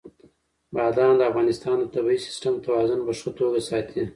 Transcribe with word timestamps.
بادام 0.75 1.13
د 1.17 1.21
افغانستان 1.31 1.75
د 1.79 1.85
طبعي 1.95 2.17
سیسټم 2.27 2.53
توازن 2.65 2.99
په 3.07 3.13
ښه 3.19 3.29
توګه 3.39 3.59
ساتي. 3.69 4.01